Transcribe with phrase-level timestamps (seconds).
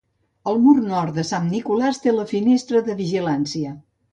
[0.51, 3.79] El mur nord de Sant Nicolàs té la "Finestra de Vigilància".